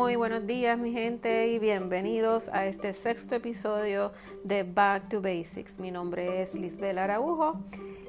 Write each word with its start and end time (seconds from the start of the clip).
Muy 0.00 0.16
buenos 0.16 0.46
días 0.46 0.78
mi 0.78 0.92
gente 0.92 1.48
y 1.48 1.58
bienvenidos 1.58 2.48
a 2.54 2.64
este 2.64 2.94
sexto 2.94 3.34
episodio 3.34 4.12
de 4.44 4.62
Back 4.62 5.10
to 5.10 5.20
Basics. 5.20 5.78
Mi 5.78 5.90
nombre 5.90 6.40
es 6.40 6.54
Lisbel 6.54 6.96
Araujo 6.96 7.60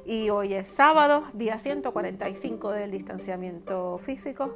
y 0.05 0.29
hoy 0.29 0.54
es 0.54 0.69
sábado, 0.69 1.25
día 1.33 1.59
145 1.59 2.71
del 2.71 2.91
distanciamiento 2.91 3.97
físico. 3.97 4.55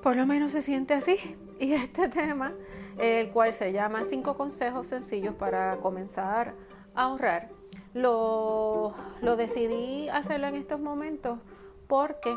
Por 0.00 0.14
lo 0.14 0.26
menos 0.26 0.52
se 0.52 0.62
siente 0.62 0.94
así. 0.94 1.16
Y 1.58 1.72
este 1.72 2.08
tema, 2.08 2.54
el 2.98 3.30
cual 3.30 3.52
se 3.52 3.72
llama 3.72 4.04
cinco 4.04 4.36
consejos 4.36 4.86
sencillos 4.86 5.34
para 5.34 5.78
comenzar 5.78 6.54
a 6.94 7.02
ahorrar, 7.02 7.48
lo, 7.94 8.94
lo 9.22 9.34
decidí 9.34 10.08
hacerlo 10.08 10.46
en 10.46 10.54
estos 10.54 10.78
momentos 10.78 11.40
porque 11.88 12.32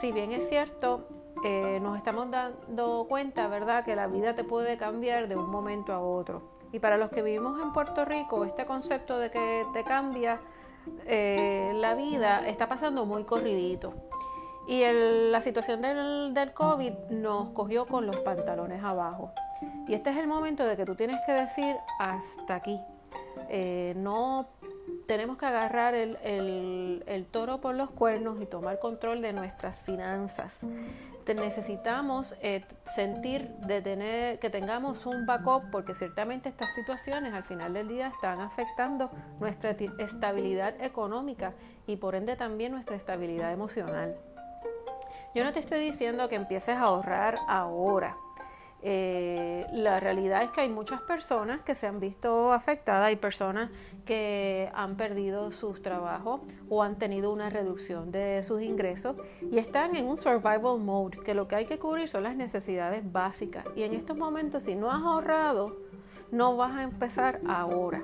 si 0.00 0.10
bien 0.10 0.32
es 0.32 0.48
cierto, 0.48 1.06
eh, 1.44 1.78
nos 1.80 1.98
estamos 1.98 2.30
dando 2.30 3.04
cuenta, 3.06 3.48
¿verdad?, 3.48 3.84
que 3.84 3.94
la 3.94 4.06
vida 4.06 4.34
te 4.34 4.44
puede 4.44 4.78
cambiar 4.78 5.28
de 5.28 5.36
un 5.36 5.50
momento 5.50 5.92
a 5.92 6.00
otro. 6.00 6.42
Y 6.72 6.78
para 6.78 6.96
los 6.96 7.10
que 7.10 7.22
vivimos 7.22 7.60
en 7.60 7.72
Puerto 7.74 8.06
Rico, 8.06 8.46
este 8.46 8.64
concepto 8.64 9.18
de 9.18 9.30
que 9.30 9.66
te 9.74 9.84
cambia 9.84 10.40
eh, 11.06 11.72
la 11.74 11.94
vida 11.94 12.48
está 12.48 12.66
pasando 12.68 13.04
muy 13.04 13.24
corridito. 13.24 13.92
Y 14.66 14.82
la 15.30 15.42
situación 15.42 15.82
del, 15.82 16.52
COVID 16.54 16.92
nos 17.10 17.50
cogió 17.50 17.84
con 17.84 18.06
los 18.06 18.16
pantalones 18.16 18.82
abajo. 18.82 19.30
Y 19.86 19.92
este 19.92 20.10
es 20.10 20.16
el 20.16 20.26
momento 20.26 20.66
de 20.66 20.76
que 20.76 20.86
tú 20.86 20.94
tienes 20.94 21.18
que 21.26 21.32
decir 21.32 21.76
hasta 21.98 22.54
aquí. 22.54 22.80
Eh, 23.50 23.92
no 23.96 24.48
tenemos 25.06 25.36
que 25.36 25.44
agarrar 25.44 25.94
el, 25.94 26.16
el, 27.06 27.26
toro 27.26 27.60
por 27.60 27.74
los 27.74 27.90
cuernos 27.90 28.40
y 28.40 28.46
tomar 28.46 28.78
control 28.78 29.20
de 29.20 29.34
nuestras 29.34 29.76
finanzas 29.76 30.66
necesitamos 31.32 32.36
eh, 32.42 32.62
sentir 32.94 33.48
de 33.66 33.80
tener 33.80 34.38
que 34.38 34.50
tengamos 34.50 35.06
un 35.06 35.24
backup 35.24 35.70
porque 35.70 35.94
ciertamente 35.94 36.50
estas 36.50 36.74
situaciones 36.74 37.32
al 37.32 37.44
final 37.44 37.72
del 37.72 37.88
día 37.88 38.08
están 38.08 38.42
afectando 38.42 39.10
nuestra 39.40 39.70
estabilidad 39.70 40.74
económica 40.82 41.54
y 41.86 41.96
por 41.96 42.14
ende 42.14 42.36
también 42.36 42.72
nuestra 42.72 42.96
estabilidad 42.96 43.52
emocional. 43.52 44.16
Yo 45.34 45.42
no 45.42 45.52
te 45.52 45.60
estoy 45.60 45.80
diciendo 45.80 46.28
que 46.28 46.36
empieces 46.36 46.76
a 46.76 46.82
ahorrar 46.82 47.36
ahora, 47.48 48.16
eh, 48.86 49.66
la 49.72 49.98
realidad 49.98 50.42
es 50.42 50.50
que 50.50 50.60
hay 50.60 50.68
muchas 50.68 51.00
personas 51.00 51.62
que 51.62 51.74
se 51.74 51.86
han 51.86 52.00
visto 52.00 52.52
afectadas, 52.52 53.06
hay 53.06 53.16
personas 53.16 53.70
que 54.04 54.70
han 54.74 54.98
perdido 54.98 55.50
sus 55.52 55.80
trabajos 55.80 56.42
o 56.68 56.82
han 56.82 56.98
tenido 56.98 57.32
una 57.32 57.48
reducción 57.48 58.12
de 58.12 58.42
sus 58.42 58.60
ingresos 58.60 59.16
y 59.50 59.56
están 59.56 59.96
en 59.96 60.04
un 60.04 60.18
survival 60.18 60.80
mode, 60.80 61.16
que 61.24 61.32
lo 61.32 61.48
que 61.48 61.56
hay 61.56 61.64
que 61.64 61.78
cubrir 61.78 62.10
son 62.10 62.24
las 62.24 62.36
necesidades 62.36 63.10
básicas. 63.10 63.64
Y 63.74 63.84
en 63.84 63.94
estos 63.94 64.18
momentos, 64.18 64.64
si 64.64 64.74
no 64.74 64.90
has 64.90 65.02
ahorrado, 65.02 65.78
no 66.30 66.54
vas 66.58 66.76
a 66.76 66.82
empezar 66.82 67.40
ahora. 67.48 68.02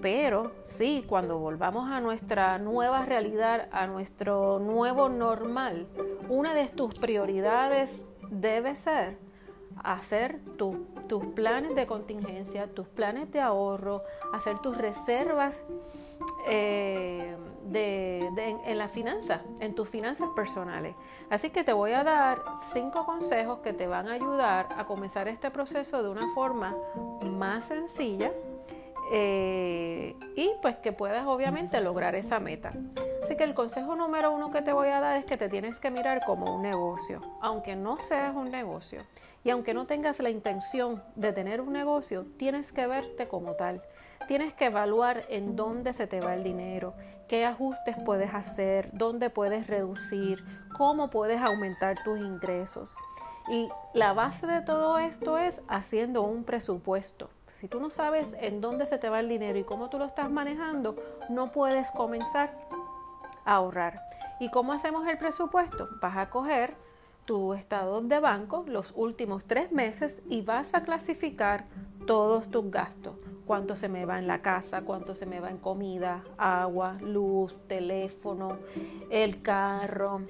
Pero 0.00 0.52
sí, 0.64 1.04
cuando 1.08 1.40
volvamos 1.40 1.90
a 1.90 2.00
nuestra 2.00 2.56
nueva 2.60 3.04
realidad, 3.04 3.68
a 3.72 3.88
nuestro 3.88 4.60
nuevo 4.60 5.08
normal, 5.08 5.88
una 6.28 6.54
de 6.54 6.68
tus 6.68 6.94
prioridades 6.94 8.06
debe 8.30 8.76
ser 8.76 9.23
hacer 9.84 10.40
tus 10.56 11.24
planes 11.34 11.74
de 11.74 11.86
contingencia, 11.86 12.66
tus 12.66 12.88
planes 12.88 13.30
de 13.30 13.40
ahorro, 13.40 14.02
hacer 14.32 14.58
tus 14.58 14.76
reservas 14.76 15.64
eh, 16.48 17.36
en 17.72 18.78
la 18.78 18.88
finanza, 18.88 19.42
en 19.60 19.74
tus 19.74 19.88
finanzas 19.88 20.28
personales. 20.34 20.94
Así 21.30 21.50
que 21.50 21.64
te 21.64 21.72
voy 21.72 21.92
a 21.92 22.02
dar 22.02 22.42
cinco 22.72 23.04
consejos 23.04 23.58
que 23.60 23.72
te 23.72 23.86
van 23.86 24.08
a 24.08 24.12
ayudar 24.12 24.68
a 24.76 24.86
comenzar 24.86 25.28
este 25.28 25.50
proceso 25.50 26.02
de 26.02 26.08
una 26.08 26.28
forma 26.34 26.74
más 27.22 27.66
sencilla 27.66 28.32
eh, 29.12 30.16
y 30.36 30.50
pues 30.62 30.76
que 30.76 30.92
puedas 30.92 31.26
obviamente 31.26 31.80
lograr 31.80 32.14
esa 32.14 32.40
meta. 32.40 32.72
Así 33.24 33.36
que 33.36 33.44
el 33.44 33.54
consejo 33.54 33.96
número 33.96 34.32
uno 34.32 34.50
que 34.50 34.60
te 34.60 34.74
voy 34.74 34.88
a 34.88 35.00
dar 35.00 35.16
es 35.16 35.24
que 35.24 35.38
te 35.38 35.48
tienes 35.48 35.80
que 35.80 35.90
mirar 35.90 36.22
como 36.26 36.54
un 36.54 36.60
negocio, 36.60 37.22
aunque 37.40 37.74
no 37.74 37.96
seas 37.96 38.36
un 38.36 38.50
negocio. 38.50 39.00
Y 39.44 39.48
aunque 39.48 39.72
no 39.72 39.86
tengas 39.86 40.20
la 40.20 40.28
intención 40.28 41.02
de 41.16 41.32
tener 41.32 41.62
un 41.62 41.72
negocio, 41.72 42.26
tienes 42.36 42.70
que 42.70 42.86
verte 42.86 43.26
como 43.26 43.54
tal. 43.54 43.80
Tienes 44.28 44.52
que 44.52 44.66
evaluar 44.66 45.24
en 45.30 45.56
dónde 45.56 45.94
se 45.94 46.06
te 46.06 46.20
va 46.20 46.34
el 46.34 46.44
dinero, 46.44 46.92
qué 47.26 47.46
ajustes 47.46 47.96
puedes 48.04 48.34
hacer, 48.34 48.90
dónde 48.92 49.30
puedes 49.30 49.68
reducir, 49.68 50.44
cómo 50.76 51.08
puedes 51.08 51.40
aumentar 51.40 51.96
tus 52.04 52.18
ingresos. 52.18 52.94
Y 53.48 53.70
la 53.94 54.12
base 54.12 54.46
de 54.46 54.60
todo 54.60 54.98
esto 54.98 55.38
es 55.38 55.62
haciendo 55.66 56.20
un 56.24 56.44
presupuesto. 56.44 57.30
Si 57.54 57.68
tú 57.68 57.78
no 57.80 57.88
sabes 57.88 58.36
en 58.40 58.60
dónde 58.60 58.84
se 58.84 58.98
te 58.98 59.08
va 59.08 59.20
el 59.20 59.28
dinero 59.28 59.58
y 59.58 59.64
cómo 59.64 59.88
tú 59.88 59.96
lo 59.96 60.04
estás 60.04 60.28
manejando, 60.28 60.96
no 61.30 61.52
puedes 61.52 61.90
comenzar 61.92 62.52
ahorrar. 63.44 64.00
¿Y 64.40 64.50
cómo 64.50 64.72
hacemos 64.72 65.06
el 65.06 65.18
presupuesto? 65.18 65.88
Vas 66.00 66.16
a 66.16 66.30
coger 66.30 66.74
tu 67.24 67.54
estado 67.54 68.02
de 68.02 68.20
banco 68.20 68.64
los 68.66 68.92
últimos 68.94 69.44
tres 69.44 69.72
meses 69.72 70.22
y 70.28 70.42
vas 70.42 70.74
a 70.74 70.82
clasificar 70.82 71.66
todos 72.06 72.50
tus 72.50 72.70
gastos. 72.70 73.16
Cuánto 73.46 73.76
se 73.76 73.88
me 73.88 74.04
va 74.04 74.18
en 74.18 74.26
la 74.26 74.42
casa, 74.42 74.82
cuánto 74.82 75.14
se 75.14 75.26
me 75.26 75.40
va 75.40 75.50
en 75.50 75.58
comida, 75.58 76.22
agua, 76.36 76.98
luz, 77.00 77.56
teléfono, 77.66 78.58
el 79.10 79.42
carro, 79.42 80.22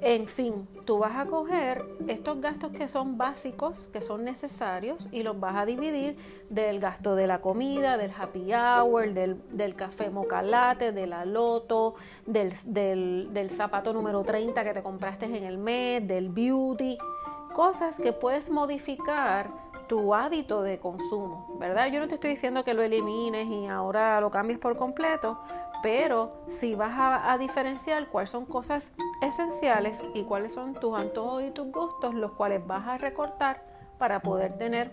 en 0.00 0.28
fin, 0.28 0.68
tú 0.84 0.98
vas 0.98 1.16
a 1.16 1.26
coger 1.26 1.84
estos 2.06 2.40
gastos 2.40 2.72
que 2.72 2.88
son 2.88 3.18
básicos, 3.18 3.88
que 3.92 4.00
son 4.00 4.24
necesarios, 4.24 5.08
y 5.10 5.22
los 5.22 5.38
vas 5.40 5.56
a 5.56 5.66
dividir 5.66 6.16
del 6.50 6.78
gasto 6.78 7.16
de 7.16 7.26
la 7.26 7.40
comida, 7.40 7.96
del 7.96 8.12
happy 8.16 8.52
hour, 8.54 9.12
del, 9.12 9.74
café 9.74 10.10
mocalate, 10.10 10.92
de 10.92 11.06
la 11.06 11.24
loto, 11.24 11.96
del, 12.26 12.52
del 13.32 13.50
zapato 13.50 13.92
número 13.92 14.22
30 14.22 14.62
que 14.62 14.72
te 14.72 14.82
compraste 14.82 15.26
en 15.26 15.44
el 15.44 15.58
mes, 15.58 16.06
del 16.06 16.28
beauty, 16.28 16.96
cosas 17.52 17.96
que 17.96 18.12
puedes 18.12 18.50
modificar 18.50 19.50
tu 19.88 20.14
hábito 20.14 20.62
de 20.62 20.78
consumo, 20.78 21.56
¿verdad? 21.58 21.90
Yo 21.90 21.98
no 21.98 22.06
te 22.08 22.14
estoy 22.14 22.30
diciendo 22.30 22.62
que 22.62 22.74
lo 22.74 22.82
elimines 22.82 23.48
y 23.48 23.66
ahora 23.66 24.20
lo 24.20 24.30
cambies 24.30 24.58
por 24.58 24.76
completo, 24.76 25.38
pero 25.82 26.32
si 26.48 26.74
vas 26.74 26.92
a, 26.96 27.36
diferenciar 27.38 28.08
cuáles 28.08 28.30
son 28.30 28.44
cosas 28.44 28.92
esenciales 29.20 30.02
y 30.14 30.24
cuáles 30.24 30.52
son 30.52 30.74
tus 30.74 30.96
antojos 30.96 31.42
y 31.42 31.50
tus 31.50 31.70
gustos, 31.72 32.14
los 32.14 32.32
cuales 32.32 32.66
vas 32.66 32.86
a 32.86 32.98
recortar 32.98 33.62
para 33.98 34.20
poder 34.20 34.56
tener, 34.58 34.92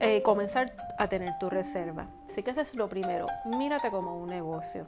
eh, 0.00 0.22
comenzar 0.22 0.72
a 0.98 1.08
tener 1.08 1.38
tu 1.38 1.48
reserva. 1.48 2.06
Así 2.30 2.42
que 2.42 2.50
eso 2.50 2.60
es 2.60 2.74
lo 2.74 2.88
primero, 2.88 3.26
mírate 3.44 3.90
como 3.90 4.18
un 4.18 4.28
negocio. 4.28 4.86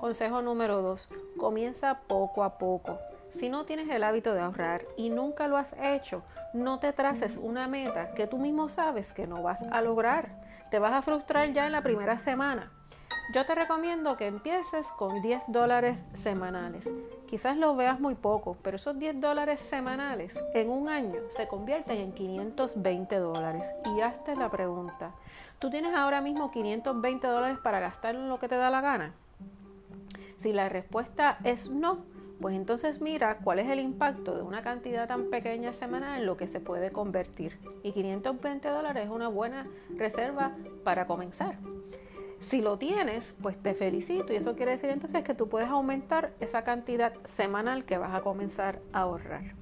Consejo 0.00 0.42
número 0.42 0.82
dos, 0.82 1.08
comienza 1.38 2.00
poco 2.06 2.44
a 2.44 2.58
poco. 2.58 2.98
Si 3.32 3.48
no 3.48 3.64
tienes 3.64 3.88
el 3.88 4.04
hábito 4.04 4.32
de 4.32 4.40
ahorrar 4.40 4.84
y 4.96 5.10
nunca 5.10 5.48
lo 5.48 5.56
has 5.56 5.74
hecho, 5.82 6.22
no 6.52 6.78
te 6.78 6.92
traces 6.92 7.36
una 7.36 7.66
meta 7.66 8.12
que 8.14 8.28
tú 8.28 8.38
mismo 8.38 8.68
sabes 8.68 9.12
que 9.12 9.26
no 9.26 9.42
vas 9.42 9.62
a 9.62 9.80
lograr. 9.80 10.28
Te 10.70 10.78
vas 10.78 10.92
a 10.92 11.02
frustrar 11.02 11.52
ya 11.52 11.66
en 11.66 11.72
la 11.72 11.82
primera 11.82 12.18
semana. 12.18 12.70
Yo 13.32 13.46
te 13.46 13.54
recomiendo 13.54 14.16
que 14.16 14.26
empieces 14.26 14.86
con 14.92 15.22
10 15.22 15.44
dólares 15.48 16.04
semanales. 16.12 16.88
Quizás 17.26 17.56
lo 17.56 17.74
veas 17.74 17.98
muy 17.98 18.14
poco, 18.14 18.58
pero 18.62 18.76
esos 18.76 18.98
10 18.98 19.18
dólares 19.18 19.60
semanales 19.60 20.38
en 20.52 20.68
un 20.68 20.88
año 20.88 21.20
se 21.30 21.48
convierten 21.48 21.98
en 21.98 22.12
520 22.12 23.16
dólares. 23.16 23.74
Y 23.96 24.02
hazte 24.02 24.36
la 24.36 24.50
pregunta, 24.50 25.12
¿tú 25.58 25.70
tienes 25.70 25.94
ahora 25.94 26.20
mismo 26.20 26.50
520 26.50 27.26
dólares 27.26 27.58
para 27.62 27.80
gastar 27.80 28.14
en 28.14 28.28
lo 28.28 28.38
que 28.38 28.48
te 28.48 28.56
da 28.56 28.70
la 28.70 28.82
gana? 28.82 29.14
Si 30.38 30.52
la 30.52 30.68
respuesta 30.68 31.38
es 31.44 31.70
no, 31.70 32.04
pues 32.42 32.54
entonces 32.54 33.00
mira 33.00 33.38
cuál 33.38 33.58
es 33.58 33.70
el 33.70 33.80
impacto 33.80 34.36
de 34.36 34.42
una 34.42 34.62
cantidad 34.62 35.08
tan 35.08 35.30
pequeña 35.30 35.72
semanal 35.72 36.20
en 36.20 36.26
lo 36.26 36.36
que 36.36 36.46
se 36.46 36.60
puede 36.60 36.92
convertir. 36.92 37.58
Y 37.82 37.92
520 37.92 38.68
dólares 38.68 39.06
es 39.06 39.10
una 39.10 39.28
buena 39.28 39.66
reserva 39.96 40.52
para 40.84 41.06
comenzar. 41.06 41.56
Si 42.48 42.60
lo 42.60 42.76
tienes, 42.76 43.34
pues 43.40 43.60
te 43.60 43.74
felicito 43.74 44.32
y 44.32 44.36
eso 44.36 44.54
quiere 44.54 44.72
decir 44.72 44.90
entonces 44.90 45.24
que 45.24 45.34
tú 45.34 45.48
puedes 45.48 45.68
aumentar 45.68 46.32
esa 46.40 46.62
cantidad 46.62 47.14
semanal 47.24 47.84
que 47.84 47.96
vas 47.96 48.14
a 48.14 48.20
comenzar 48.20 48.80
a 48.92 49.00
ahorrar. 49.00 49.54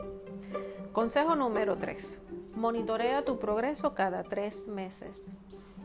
Consejo 0.90 1.36
número 1.36 1.78
3. 1.78 2.20
Monitorea 2.56 3.24
tu 3.24 3.38
progreso 3.38 3.94
cada 3.94 4.24
tres 4.24 4.66
meses. 4.66 5.30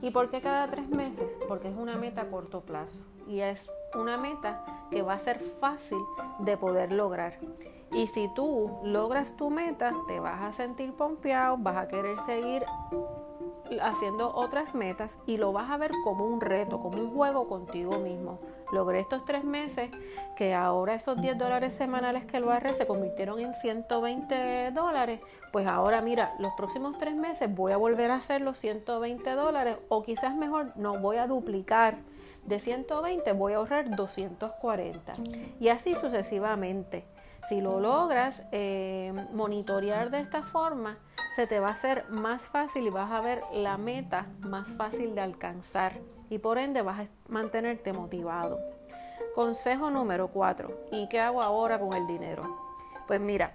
¿Y 0.01 0.09
por 0.09 0.31
qué 0.31 0.41
cada 0.41 0.67
tres 0.67 0.89
meses? 0.89 1.27
Porque 1.47 1.69
es 1.69 1.75
una 1.75 1.97
meta 1.97 2.21
a 2.21 2.29
corto 2.29 2.61
plazo 2.61 2.99
y 3.27 3.41
es 3.41 3.71
una 3.93 4.17
meta 4.17 4.65
que 4.89 5.03
va 5.03 5.13
a 5.13 5.19
ser 5.19 5.39
fácil 5.39 5.99
de 6.39 6.57
poder 6.57 6.91
lograr. 6.91 7.37
Y 7.93 8.07
si 8.07 8.27
tú 8.33 8.79
logras 8.83 9.35
tu 9.37 9.49
meta, 9.49 9.93
te 10.07 10.19
vas 10.19 10.41
a 10.41 10.51
sentir 10.51 10.93
pompeado, 10.93 11.57
vas 11.57 11.77
a 11.77 11.87
querer 11.87 12.17
seguir 12.25 12.65
haciendo 13.81 14.33
otras 14.33 14.75
metas 14.75 15.17
y 15.25 15.37
lo 15.37 15.51
vas 15.51 15.69
a 15.69 15.77
ver 15.77 15.91
como 16.03 16.25
un 16.25 16.41
reto, 16.41 16.79
como 16.79 16.99
un 16.99 17.11
juego 17.11 17.47
contigo 17.47 17.97
mismo. 17.97 18.39
Logré 18.71 18.99
estos 18.99 19.23
tres 19.23 19.43
meses 19.43 19.89
que 20.35 20.53
ahora 20.53 20.95
esos 20.95 21.19
10 21.19 21.37
dólares 21.37 21.73
semanales 21.73 22.25
que 22.25 22.39
lo 22.39 22.51
agarré 22.51 22.73
se 22.73 22.85
convirtieron 22.85 23.39
en 23.39 23.53
120 23.53 24.71
dólares. 24.71 25.21
Pues 25.51 25.67
ahora 25.67 26.01
mira, 26.01 26.35
los 26.39 26.53
próximos 26.53 26.97
tres 26.97 27.15
meses 27.15 27.53
voy 27.53 27.71
a 27.71 27.77
volver 27.77 28.11
a 28.11 28.15
hacer 28.15 28.41
los 28.41 28.57
120 28.57 29.29
dólares 29.31 29.77
o 29.87 30.03
quizás 30.03 30.35
mejor 30.35 30.73
no 30.75 30.99
voy 30.99 31.17
a 31.17 31.27
duplicar. 31.27 31.97
De 32.45 32.59
120 32.59 33.31
voy 33.33 33.53
a 33.53 33.57
ahorrar 33.57 33.93
240 33.95 35.13
y 35.59 35.69
así 35.69 35.93
sucesivamente. 35.95 37.05
Si 37.47 37.61
lo 37.61 37.79
logras 37.79 38.43
eh, 38.51 39.13
monitorear 39.33 40.09
de 40.09 40.19
esta 40.19 40.43
forma, 40.43 40.97
se 41.37 41.45
te 41.45 41.59
va 41.59 41.67
a 41.67 41.73
hacer 41.73 42.09
más 42.09 42.49
fácil 42.49 42.87
y 42.87 42.89
vas 42.89 43.11
a 43.11 43.21
ver 43.21 43.43
la 43.53 43.77
meta 43.77 44.25
más 44.39 44.69
fácil 44.69 45.13
de 45.13 45.21
alcanzar 45.21 45.99
y 46.31 46.39
por 46.39 46.57
ende 46.57 46.81
vas 46.81 47.01
a 47.01 47.07
mantenerte 47.27 47.93
motivado. 47.93 48.57
Consejo 49.35 49.91
número 49.91 50.29
4. 50.29 50.87
¿Y 50.91 51.07
qué 51.09 51.19
hago 51.19 51.43
ahora 51.43 51.79
con 51.79 51.93
el 51.93 52.07
dinero? 52.07 52.57
Pues 53.05 53.21
mira, 53.21 53.53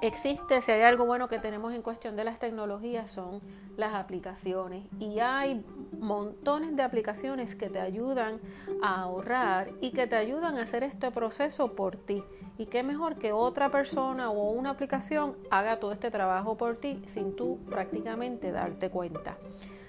existe, 0.00 0.60
si 0.60 0.72
hay 0.72 0.82
algo 0.82 1.06
bueno 1.06 1.28
que 1.28 1.38
tenemos 1.38 1.72
en 1.72 1.82
cuestión 1.82 2.16
de 2.16 2.24
las 2.24 2.40
tecnologías 2.40 3.08
son 3.08 3.40
las 3.76 3.94
aplicaciones 3.94 4.84
y 4.98 5.20
hay 5.20 5.64
montones 6.00 6.74
de 6.74 6.82
aplicaciones 6.82 7.54
que 7.54 7.68
te 7.68 7.78
ayudan 7.78 8.40
a 8.82 9.02
ahorrar 9.02 9.70
y 9.80 9.92
que 9.92 10.08
te 10.08 10.16
ayudan 10.16 10.58
a 10.58 10.62
hacer 10.62 10.82
este 10.82 11.12
proceso 11.12 11.76
por 11.76 11.96
ti. 11.96 12.24
Y 12.58 12.66
qué 12.66 12.82
mejor 12.82 13.16
que 13.16 13.32
otra 13.32 13.70
persona 13.70 14.30
o 14.30 14.50
una 14.50 14.70
aplicación 14.70 15.36
haga 15.50 15.80
todo 15.80 15.92
este 15.92 16.10
trabajo 16.10 16.56
por 16.56 16.76
ti 16.76 17.02
sin 17.12 17.34
tú 17.34 17.58
prácticamente 17.68 18.52
darte 18.52 18.90
cuenta. 18.90 19.36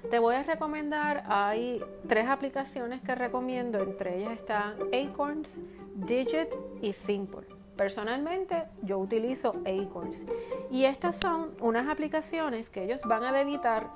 Te 0.09 0.19
voy 0.19 0.35
a 0.35 0.43
recomendar, 0.43 1.23
hay 1.27 1.81
tres 2.07 2.27
aplicaciones 2.27 3.01
que 3.01 3.15
recomiendo, 3.15 3.79
entre 3.79 4.17
ellas 4.17 4.33
están 4.33 4.75
Acorns, 4.93 5.61
Digit 5.95 6.49
y 6.81 6.93
Simple. 6.93 7.47
Personalmente 7.75 8.65
yo 8.83 8.99
utilizo 8.99 9.55
Acorns 9.65 10.23
y 10.69 10.85
estas 10.85 11.15
son 11.15 11.51
unas 11.59 11.89
aplicaciones 11.89 12.69
que 12.69 12.83
ellos 12.83 13.01
van 13.05 13.23
a 13.23 13.31
debitar 13.31 13.89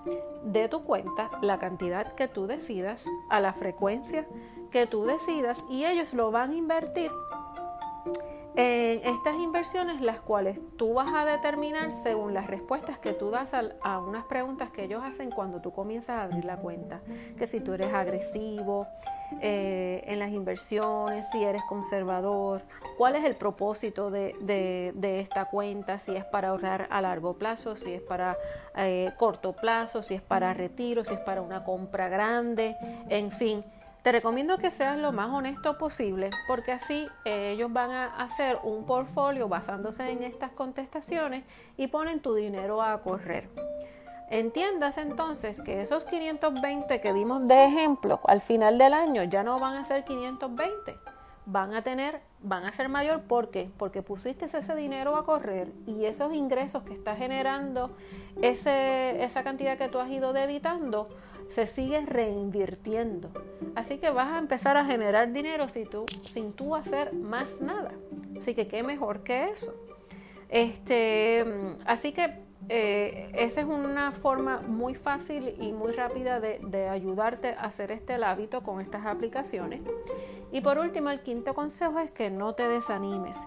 de 0.44 0.68
tu 0.68 0.84
cuenta 0.84 1.30
la 1.42 1.60
cantidad 1.60 2.16
que 2.16 2.28
tú 2.28 2.48
decidas, 2.48 3.06
a 3.30 3.40
la 3.40 3.54
frecuencia 3.54 4.26
que 4.72 4.88
tú 4.88 5.06
decidas 5.06 5.64
y 5.70 5.86
ellos 5.86 6.14
lo 6.14 6.32
van 6.32 6.52
a 6.52 6.56
invertir 6.56 7.12
en 8.60 9.06
estas 9.06 9.36
inversiones 9.36 10.02
las 10.02 10.20
cuales 10.20 10.58
tú 10.78 10.96
vas 10.96 11.14
a 11.14 11.26
determinar 11.26 11.92
según 11.92 12.34
las 12.34 12.48
respuestas 12.48 12.98
que 12.98 13.14
tú 13.14 13.30
das 13.30 13.52
a, 13.54 14.00
unas 14.00 14.26
preguntas 14.26 14.72
que 14.72 14.86
ellos 14.86 15.04
hacen 15.06 15.30
cuando 15.30 15.62
tú 15.62 15.72
comienzas 15.72 16.18
a 16.18 16.24
abrir 16.24 16.44
la 16.44 16.58
cuenta. 16.58 17.02
Que 17.38 17.46
si 17.46 17.60
tú 17.60 17.74
eres 17.74 17.94
agresivo 17.94 18.88
eh, 19.44 20.04
en 20.08 20.18
las 20.18 20.32
inversiones, 20.32 21.30
si 21.30 21.44
eres 21.44 21.62
conservador, 21.70 22.64
cuál 22.98 23.16
es 23.16 23.26
el 23.26 23.36
propósito 23.36 24.10
de, 24.10 24.92
esta 25.22 25.46
cuenta, 25.46 26.00
si 26.00 26.16
es 26.16 26.26
para 26.26 26.50
ahorrar 26.50 26.88
a 26.90 27.00
largo 27.00 27.36
plazo, 27.36 27.76
si 27.76 27.94
es 27.94 28.02
para 28.02 28.38
eh, 28.76 29.12
corto 29.18 29.54
plazo, 29.54 30.02
si 30.02 30.16
es 30.16 30.22
para 30.24 30.56
retiro, 30.56 31.06
si 31.06 31.14
es 31.14 31.20
para 31.20 31.44
una 31.44 31.64
compra 31.64 32.10
grande, 32.10 32.76
en 33.08 33.32
fin 33.32 33.64
te 34.08 34.14
recomiendo 34.14 34.58
que 34.58 34.72
seas 34.72 34.98
lo 34.98 35.12
más 35.12 35.30
honesto 35.32 35.78
posible 35.78 36.30
porque 36.48 36.72
así 36.72 37.10
eh, 37.26 37.52
ellos 37.52 37.74
van 37.74 37.92
a 37.92 38.06
hacer 38.06 38.58
un 38.64 38.86
portfolio 38.86 39.50
basándose 39.50 40.10
en 40.10 40.24
estas 40.24 40.54
contestaciones 40.54 41.44
y 41.76 41.88
ponen 41.88 42.22
tu 42.22 42.34
dinero 42.34 42.82
a 42.82 43.02
correr. 43.02 43.50
Entiendas 44.30 44.98
entonces 44.98 45.60
que 45.60 45.82
esos 45.82 46.06
520 46.06 47.02
que 47.02 47.12
dimos 47.12 47.50
de 47.50 47.66
ejemplo 47.66 48.22
al 48.24 48.40
final 48.40 48.78
del 48.78 48.94
año 48.94 49.26
ya 49.26 49.44
no 49.44 49.60
van 49.60 49.76
a 49.76 49.84
ser 49.84 50.06
520, 50.06 50.96
van 51.46 51.74
a 51.74 51.82
tener, 51.82 52.22
van 52.42 52.64
a 52.64 52.72
ser 52.72 52.88
mayor 52.88 53.24
¿por 53.24 53.50
qué? 53.50 53.70
Porque 53.78 54.04
pusiste 54.04 54.46
ese 54.46 54.76
dinero 54.78 55.18
a 55.18 55.26
correr 55.26 55.74
y 55.86 56.06
esos 56.06 56.34
ingresos 56.34 56.84
que 56.84 56.94
está 56.94 57.18
generando 57.18 57.92
ese, 58.42 59.22
esa 59.22 59.44
cantidad 59.44 59.78
que 59.78 59.90
tú 59.90 60.00
has 60.00 60.10
ido 60.10 60.32
debitando 60.32 61.10
se 61.50 61.68
sigue 61.68 62.02
reinvirtiendo. 62.06 63.30
Así 63.76 63.98
que 63.98 64.10
vas 64.10 64.32
a 64.32 64.40
empezar 64.40 64.78
a 64.78 64.86
generar 64.86 65.32
dinero 65.32 65.70
sin 65.70 65.90
tú, 65.90 66.06
sin 66.24 66.54
tú 66.54 66.76
hacer 66.76 67.14
más 67.14 67.62
nada. 67.62 67.92
Así 68.38 68.54
que 68.54 68.68
qué 68.68 68.84
mejor 68.84 69.24
que 69.24 69.50
eso. 69.50 69.74
Este, 70.50 71.46
así 71.86 72.14
que 72.14 72.48
eh, 72.70 73.32
esa 73.34 73.62
es 73.62 73.68
una 73.68 74.12
forma 74.12 74.62
muy 74.62 74.96
fácil 74.96 75.56
y 75.60 75.72
muy 75.72 75.92
rápida 75.94 76.40
de, 76.40 76.60
de, 76.64 76.90
ayudarte 76.90 77.50
a 77.50 77.62
hacer 77.62 77.92
este 77.92 78.14
hábito 78.14 78.64
con 78.64 78.82
estas 78.82 79.06
aplicaciones. 79.06 79.82
Y 80.52 80.62
por 80.62 80.78
último, 80.78 81.10
el 81.10 81.22
quinto 81.22 81.54
consejo 81.54 82.00
es 82.00 82.12
que 82.12 82.30
no 82.30 82.56
te 82.56 82.68
desanimes. 82.68 83.38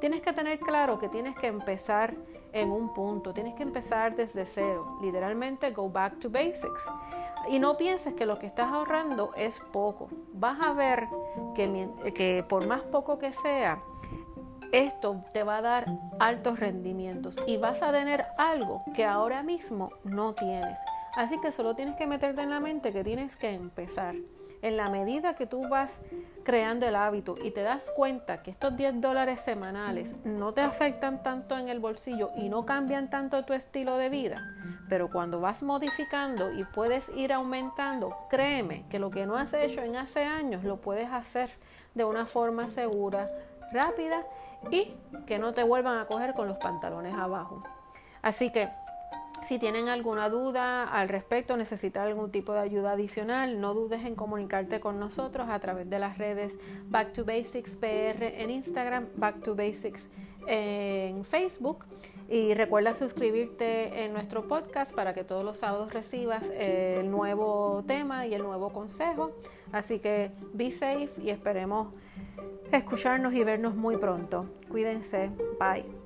Tienes 0.00 0.22
que 0.22 0.32
tener 0.32 0.58
claro 0.60 0.98
que 0.98 1.08
tienes 1.08 1.38
que 1.38 1.46
empezar 1.46 2.14
en 2.52 2.70
un 2.70 2.92
punto, 2.94 3.32
tienes 3.32 3.54
que 3.54 3.62
empezar 3.62 4.14
desde 4.14 4.46
cero, 4.46 4.98
literalmente 5.02 5.70
go 5.70 5.90
back 5.90 6.18
to 6.18 6.30
basics. 6.30 6.84
Y 7.48 7.58
no 7.58 7.76
pienses 7.76 8.14
que 8.14 8.26
lo 8.26 8.38
que 8.38 8.46
estás 8.46 8.72
ahorrando 8.72 9.32
es 9.36 9.60
poco. 9.72 10.08
Vas 10.32 10.58
a 10.60 10.72
ver 10.72 11.08
que, 11.54 12.44
por 12.48 12.66
más 12.66 12.82
poco 12.82 13.18
que 13.18 13.32
sea, 13.32 13.80
esto 14.72 15.24
te 15.32 15.42
va 15.44 15.58
a 15.58 15.62
dar 15.62 15.86
altos 16.18 16.60
rendimientos 16.60 17.36
y 17.46 17.56
vas 17.56 17.82
a 17.82 17.90
tener 17.92 18.26
algo 18.36 18.82
que 18.94 19.04
ahora 19.04 19.42
mismo 19.42 19.90
no 20.04 20.34
tienes. 20.34 20.78
Así 21.16 21.40
que 21.40 21.52
solo 21.52 21.74
tienes 21.74 21.96
que 21.96 22.06
meterte 22.06 22.42
en 22.42 22.50
la 22.50 22.60
mente 22.60 22.92
que 22.92 23.02
tienes 23.02 23.36
que 23.36 23.50
empezar 23.50 24.14
en 24.62 24.76
la 24.76 24.88
medida 24.88 25.34
que 25.34 25.46
tú 25.46 25.68
vas 25.68 25.92
creando 26.48 26.86
el 26.86 26.96
hábito 26.96 27.36
y 27.44 27.50
te 27.50 27.60
das 27.60 27.90
cuenta 27.94 28.42
que 28.42 28.50
estos 28.50 28.74
10 28.74 29.02
dólares 29.02 29.38
semanales 29.42 30.16
no 30.24 30.54
te 30.54 30.62
afectan 30.62 31.22
tanto 31.22 31.58
en 31.58 31.68
el 31.68 31.78
bolsillo 31.78 32.30
y 32.36 32.48
no 32.48 32.64
cambian 32.64 33.10
tanto 33.10 33.44
tu 33.44 33.52
estilo 33.52 33.98
de 33.98 34.08
vida, 34.08 34.40
pero 34.88 35.10
cuando 35.10 35.42
vas 35.42 35.62
modificando 35.62 36.50
y 36.50 36.64
puedes 36.64 37.10
ir 37.10 37.34
aumentando, 37.34 38.16
créeme 38.30 38.86
que 38.88 38.98
lo 38.98 39.10
que 39.10 39.26
no 39.26 39.36
has 39.36 39.52
hecho 39.52 39.82
en 39.82 39.96
hace 39.96 40.24
años 40.24 40.64
lo 40.64 40.78
puedes 40.78 41.12
hacer 41.12 41.50
de 41.92 42.04
una 42.04 42.24
forma 42.24 42.66
segura, 42.66 43.30
rápida 43.70 44.24
y 44.70 44.94
que 45.26 45.38
no 45.38 45.52
te 45.52 45.64
vuelvan 45.64 45.98
a 45.98 46.06
coger 46.06 46.32
con 46.32 46.48
los 46.48 46.56
pantalones 46.56 47.12
abajo. 47.12 47.62
Así 48.22 48.50
que 48.50 48.70
si 49.48 49.58
tienen 49.58 49.88
alguna 49.88 50.28
duda 50.28 50.84
al 50.84 51.08
respecto, 51.08 51.56
necesitan 51.56 52.06
algún 52.06 52.30
tipo 52.30 52.52
de 52.52 52.60
ayuda 52.60 52.92
adicional, 52.92 53.62
no 53.62 53.72
dudes 53.72 54.04
en 54.04 54.14
comunicarte 54.14 54.78
con 54.78 55.00
nosotros 55.00 55.48
a 55.48 55.58
través 55.58 55.88
de 55.88 55.98
las 55.98 56.18
redes 56.18 56.58
Back 56.90 57.14
to 57.14 57.24
Basics 57.24 57.74
PR 57.76 58.24
en 58.24 58.50
Instagram, 58.50 59.06
Back 59.16 59.42
to 59.42 59.56
Basics 59.56 60.10
en 60.46 61.24
Facebook 61.24 61.86
y 62.28 62.52
recuerda 62.52 62.92
suscribirte 62.92 64.04
en 64.04 64.12
nuestro 64.12 64.46
podcast 64.46 64.92
para 64.92 65.14
que 65.14 65.24
todos 65.24 65.46
los 65.46 65.56
sábados 65.56 65.94
recibas 65.94 66.44
el 66.54 67.10
nuevo 67.10 67.82
tema 67.86 68.26
y 68.26 68.34
el 68.34 68.42
nuevo 68.42 68.70
consejo. 68.70 69.30
Así 69.72 69.98
que 69.98 70.30
be 70.52 70.72
safe 70.72 71.08
y 71.22 71.30
esperemos 71.30 71.88
escucharnos 72.70 73.32
y 73.32 73.44
vernos 73.44 73.74
muy 73.74 73.96
pronto. 73.96 74.44
Cuídense. 74.68 75.30
Bye. 75.58 75.97